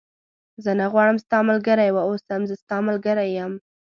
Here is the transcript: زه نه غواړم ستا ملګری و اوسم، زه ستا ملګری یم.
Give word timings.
زه 0.63 0.71
نه 0.79 0.85
غواړم 0.93 1.17
ستا 1.25 1.39
ملګری 1.49 1.89
و 1.91 1.97
اوسم، 2.07 2.41
زه 2.49 2.55
ستا 2.63 2.77
ملګری 2.87 3.27
یم. 3.37 3.53